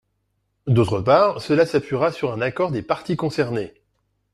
D’autre 0.65 0.99
part, 1.01 1.43
cela 1.43 1.67
s’appuiera 1.67 2.11
sur 2.11 2.31
un 2.33 2.41
accord 2.41 2.71
des 2.71 2.81
parties 2.81 3.15
concernées. 3.15 3.75